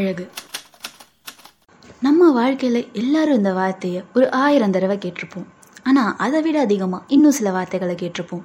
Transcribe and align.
அழகு 0.00 0.24
நம்ம 2.06 2.28
வாழ்க்கையில் 2.36 2.80
எல்லாரும் 3.00 3.38
இந்த 3.38 3.50
வார்த்தையை 3.58 4.00
ஒரு 4.16 4.26
ஆயிரம் 4.42 4.74
தடவை 4.74 4.96
கேட்டிருப்போம். 5.02 5.46
ஆனால் 5.88 6.12
அதை 6.24 6.42
விட 6.42 6.60
அதிகமாக 6.66 7.02
இன்னும் 7.14 7.36
சில 7.38 7.50
வார்த்தைகளை 7.56 7.94
கேட்டிருப்போம். 8.02 8.44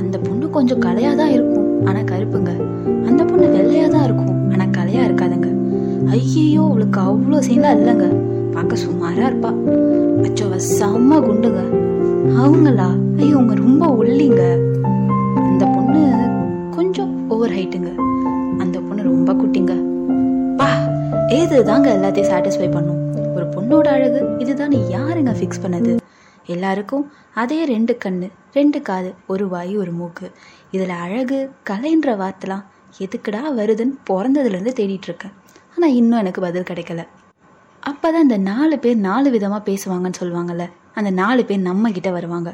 அந்த 0.00 0.16
பொண்ணு 0.24 0.50
கொஞ்சம் 0.56 0.82
கலையாக 0.86 1.14
தான் 1.20 1.32
இருக்கும். 1.36 1.68
ஆனால் 1.88 2.08
கருப்புங்க. 2.10 2.52
அந்த 3.08 3.20
பொண்ணு 3.24 3.46
வெள்ளையாக 3.56 3.90
தான் 3.94 4.04
இருக்கும். 4.08 4.32
ஆனால் 4.52 4.74
கலையாக 4.78 5.06
இருக்காதுங்க. 5.08 5.50
ஐயையோ 6.16 6.64
அவளுக்கு 6.70 7.00
அவ்வளோ 7.00 7.40
சீன்லாம் 7.48 7.78
இல்லைங்க. 7.78 8.08
பார்க்க 8.56 8.82
சுமாராக 8.84 9.30
இருப்பா. 9.30 9.52
அச்சோ 10.26 10.50
செம்ம 10.80 11.20
குண்டுங்க. 11.28 11.62
அவங்களா? 12.42 12.90
ஐயோ 13.20 13.34
அவங்க 13.38 13.54
ரொம்ப 13.64 13.86
ஒல்லிங்க. 14.02 14.44
அந்த 15.48 15.64
பொண்ணு 15.74 16.04
கொஞ்சம் 16.76 17.28
ஓவர் 17.28 17.56
ஹைட்டுங்க. 17.58 17.92
அந்த 18.64 18.76
பொண்ணு 18.86 19.10
ரொம்ப 19.12 19.32
குட்டிங்க. 19.42 19.74
ஏது 21.36 21.56
தாங்க 21.68 21.88
எல்லாத்தையும் 21.96 22.30
சாட்டிஸ்ஃபை 22.30 22.66
பண்ணும். 22.74 22.98
ஒரு 23.36 23.44
பொண்ணோட 23.54 23.86
அழகு 23.96 24.20
இதுதான் 24.42 24.74
யாருங்க 24.94 25.32
ஃபிக்ஸ் 25.38 25.62
பண்ணது? 25.64 25.92
எல்லாருக்கும் 26.54 27.04
அதே 27.42 27.58
ரெண்டு 27.64 27.92
கண்ணு 28.04 28.28
ரெண்டு 28.56 28.78
காது 28.88 29.10
ஒரு 29.32 29.44
வாய் 29.52 29.72
ஒரு 29.82 29.92
மூக்கு. 30.00 30.26
இதில் 30.74 30.92
அழகு 31.04 31.38
கலைன்ற 31.70 32.10
வார்த்தைலாம் 32.22 32.64
எதுக்குடா 33.04 33.40
வருதுன்னு 33.60 33.96
பிறந்ததுலேருந்து 34.10 34.74
தேடிட்டு 34.80 35.08
இருக்கேன் 35.10 35.34
ஆனால் 35.74 35.96
இன்னும் 36.00 36.20
எனக்கு 36.22 36.42
பதில் 36.46 36.68
கிடைக்கல. 36.70 37.02
அப்போ 37.82 38.06
தான் 38.12 38.26
இந்த 38.28 38.38
நாலு 38.50 38.78
பேர் 38.84 38.98
நாலு 39.08 39.30
விதமாக 39.36 39.62
பேசுவாங்கன்னு 39.70 40.20
சொல்லுவாங்கல்ல 40.22 40.66
அந்த 40.98 41.10
நாலு 41.22 41.44
பேர் 41.44 41.66
நம்ம 41.70 41.92
வருவாங்க. 42.18 42.52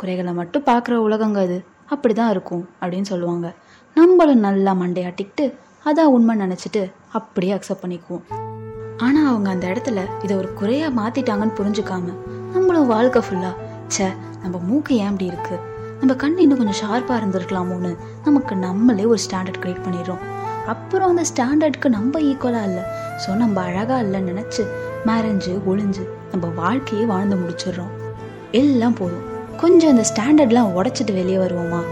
குறைகளை 0.00 0.32
மட்டும் 0.40 0.66
பார்க்குற 0.70 0.94
உலகங்க 1.08 1.40
அது. 1.46 1.58
அப்படி 1.94 2.14
தான் 2.14 2.32
இருக்கும் 2.34 2.64
அப்படின்னு 2.80 3.08
சொல்லுவாங்க. 3.12 3.48
நம்மளும் 3.96 4.44
நல்லா 4.46 4.72
மண்டையாட்டிக்கிட்டு 4.82 5.44
அதான் 5.88 6.12
உண்மை 6.14 6.34
நினச்சிட்டு 6.40 6.80
அப்படியே 7.18 7.52
அக்செப்ட் 7.56 7.82
பண்ணிக்குவோம். 7.82 8.22
ஆனால் 9.04 9.26
அவங்க 9.32 9.48
அந்த 9.50 9.66
இடத்துல 9.72 10.00
இதை 10.24 10.36
ஒரு 10.36 10.48
குறையாக 10.60 10.90
மாற்றிட்டாங்கன்னு 11.00 11.56
புரிஞ்சுக்காம 11.58 12.14
நம்மளும் 12.54 12.86
வாழ்க்கை 12.86 13.20
ஃபுல்லாக 13.26 13.54
ச்சே 13.92 14.06
நம்ம 14.42 14.60
மூக்கு 14.68 14.94
ஏன் 14.94 15.12
இப்படி 15.12 15.28
இருக்குது 15.32 15.60
நம்ம 16.00 16.14
கண் 16.14 16.36
இன்னும் 16.44 16.60
கொஞ்சம் 16.62 16.80
ஷார்ப்பாக 16.82 17.20
இருந்திருக்கலாமோன்னு 17.20 17.92
நமக்கு 18.24 18.56
நம்மளே 18.56 19.04
ஒரு 19.04 19.20
ஸ்டாண்டர்ட் 19.26 19.60
க்ரியேட் 19.62 19.84
பண்ணிடுறோம். 19.86 20.24
அப்புறம் 20.66 21.08
அந்த 21.08 21.24
ஸ்டாண்டர்டுக்கு 21.32 21.88
நம்ம 21.98 22.20
ஈக்குவலாக 22.30 22.68
இல்லை. 22.70 22.84
ஸோ 23.22 23.36
நம்ம 23.36 23.62
அழகாக 23.68 24.02
இல்லைன்னு 24.02 24.32
நினச்சி 24.32 24.62
மேரேஞ்சு 25.08 25.54
ஒளிஞ்சு 25.70 26.04
நம்ம 26.32 26.46
வாழ்க்கையே 26.60 27.04
வாழ்ந்து 27.14 27.36
முடிச்சிடுறோம். 27.36 27.94
எல்லாம் 28.52 28.94
போதும். 28.94 29.24
கொஞ்சம் 29.56 29.90
அந்த 29.90 30.04
ஸ்டாண்டர்ட்லாம் 30.12 30.74
உடச்சிட்டு 30.78 31.12
வெளியே 31.14 31.36
வருவோமா? 31.36 31.82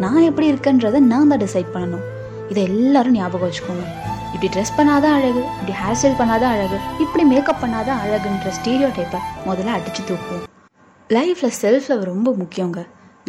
நான் 0.00 0.22
எப்படி 0.22 0.52
இருக்கேன்றதை 0.52 1.00
நான் 1.12 1.28
தான் 1.28 1.42
டிசைட் 1.46 1.74
பண்ணணும். 1.74 2.06
இதை 2.50 2.62
எல்லாரும் 2.70 3.16
ஞாபகம் 3.18 3.46
வச்சுக்கோங்க. 3.48 3.86
இப்படி 4.34 4.48
ட்ரெஸ் 4.54 4.76
பண்ணாதான் 4.78 5.14
அழகு 5.18 5.40
இப்படி 5.54 5.74
ஹேர் 5.80 5.96
ஸ்டைல் 6.00 6.18
பண்ணாதான் 6.20 6.52
அழகு 6.56 6.76
இப்படி 7.04 7.22
மேக்கப் 7.30 7.62
பண்ணாதான் 7.62 8.00
அழகுன்ற 8.04 8.50
ஸ்டீரியோ 8.58 8.88
டைப்பை 8.98 9.20
முதல்ல 9.48 9.74
அடிச்சு 9.78 10.02
தூக்குவோம். 10.10 10.44
லைஃப்பில் 11.16 11.56
செல்ஃப் 11.62 11.88
லவ் 11.90 12.04
ரொம்ப 12.12 12.28
முக்கியங்க. 12.42 12.80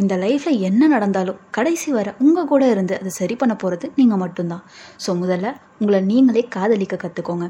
இந்த 0.01 0.13
லைஃப்பில் 0.23 0.63
என்ன 0.69 0.87
நடந்தாலும் 0.93 1.39
கடைசி 1.57 1.89
வர 1.97 2.07
உங்கள் 2.25 2.49
கூட 2.51 2.63
இருந்து 2.73 2.95
அதை 3.01 3.11
சரி 3.19 3.35
பண்ண 3.41 3.53
போகிறது 3.63 3.85
நீங்கள் 3.99 4.21
மட்டும்தான். 4.23 4.63
ஸோ 5.03 5.09
முதல்ல 5.21 5.47
உங்களை 5.79 6.01
நீங்களே 6.11 6.43
காதலிக்க 6.57 6.97
கற்றுக்கோங்க 7.05 7.47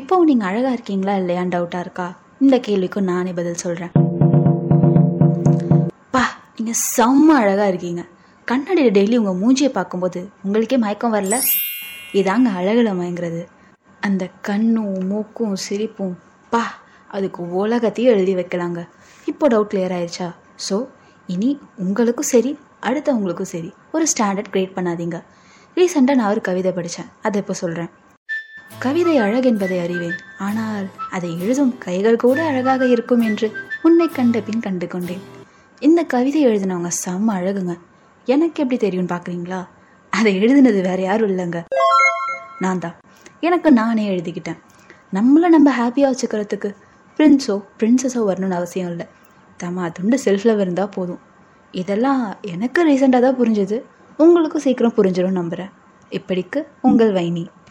இப்போ 0.00 0.14
நீங்கள் 0.30 0.48
அழகாக 0.50 0.74
இருக்கீங்களா 0.76 1.14
இல்லையான்னு 1.22 1.54
டவுட்டாக 1.56 1.84
இருக்கா? 1.86 2.08
இந்த 2.44 2.56
கேள்விக்கும் 2.66 3.08
நானே 3.12 3.32
பதில் 3.38 3.62
சொல்கிறேன் 3.64 3.92
பா 6.14 6.24
நீங்கள் 6.58 6.80
செம்ம 6.96 7.28
அழகாக 7.42 7.70
இருக்கீங்க. 7.72 8.02
கண்ணாடியில் 8.50 8.92
டெய்லி 8.96 9.16
உங்கள் 9.20 9.38
மூஞ்சியை 9.40 9.68
பார்க்கும்போது 9.76 10.20
உங்களுக்கே 10.44 10.76
மயக்கம் 10.82 11.14
வரல? 11.14 11.36
இதாங்க 12.18 12.48
அழகில் 12.58 12.90
மயங்கிறது. 12.98 13.40
அந்த 14.06 14.24
கண்ணும் 14.48 14.98
மூக்கும் 15.10 15.56
சிரிப்பும் 15.64 16.12
பா 16.52 16.60
அதுக்கு 17.16 17.40
உலகத்தையும் 17.60 18.12
எழுதி 18.14 18.34
வைக்கலாங்க. 18.40 18.80
இப்போ 19.30 19.48
டவுட் 19.54 19.70
கிளியர் 19.72 19.94
ஆயிடுச்சா? 19.96 20.28
ஸோ 20.66 20.76
இனி 21.34 21.50
உங்களுக்கும் 21.84 22.28
சரி 22.32 22.52
அடுத்தவங்களுக்கும் 22.90 23.50
சரி 23.54 23.70
ஒரு 23.96 24.06
ஸ்டாண்டர்ட் 24.12 24.52
கிரியேட் 24.52 24.76
பண்ணாதீங்க. 24.76 25.20
ரீசெண்டாக 25.78 26.18
நான் 26.20 26.32
ஒரு 26.34 26.44
கவிதை 26.50 26.72
படித்தேன் 26.78 27.10
அதை 27.26 27.42
இப்போ 27.44 27.56
சொல்கிறேன் 27.62 27.90
கவிதை 28.84 29.16
அழகென்பதை 29.24 29.80
அறிவேன். 29.86 30.16
ஆனால் 30.48 30.86
அதை 31.18 31.32
எழுதும் 31.42 31.74
கைகள் 31.86 32.22
கூட 32.26 32.38
அழகாக 32.52 32.90
இருக்கும் 32.94 33.26
என்று 33.30 33.48
உன்னை 33.88 34.08
கண்ட 34.20 34.38
பின் 34.48 34.64
கண்டு 34.68 34.88
கொண்டேன் 34.94 35.26
இந்த 35.82 36.00
கவிதை 36.16 36.40
எழுதினவங்க 36.48 36.92
செம்ம 37.04 37.34
அழகுங்க. 37.40 37.76
எனக்கு 38.34 38.62
எப்படி 38.62 38.76
தெரியும்னு 38.76 39.12
பார்க்குறீங்களா 39.14 39.58
அதை 40.12 40.30
எழுதினது 40.40 40.80
வேற 40.82 41.00
யாரும் 41.02 41.30
இல்லைங்க. 41.32 41.58
நான் 42.58 42.78
தான். 42.78 42.96
எனக்கு 43.40 43.72
நானே 43.72 44.04
எழுதிக்கிட்டேன். 44.12 44.58
நம்மளை 45.12 45.48
நம்ம 45.56 45.68
ஹாப்பியாக 45.80 46.12
வச்சுக்கிறதுக்கு 46.12 46.68
பிரின்ஸோ 47.18 47.54
பிரின்சஸோ 47.80 48.22
வரணும்னு 48.30 48.58
அவசியம் 48.60 48.90
இல்லை. 48.90 49.06
தம்மா 49.60 49.84
துண்டு 49.92 50.16
செல்ஃப் 50.24 50.46
லவ் 50.48 50.60
இருந்தால் 50.60 50.88
போதும். 50.88 51.20
இதெல்லாம் 51.72 52.22
எனக்கு 52.52 52.80
ரீசெண்டாக 52.88 53.22
தான் 53.26 53.38
புரிஞ்சுது. 53.40 53.78
உங்களுக்கும் 54.16 54.64
சீக்கிரம் 54.66 54.96
புரிஞ்சிடும் 54.96 55.38
நம்புகிறேன் 55.40 55.72
இப்படிக்கு 56.12 56.62
உங்கள் 56.80 57.12
வைனி 57.12 57.44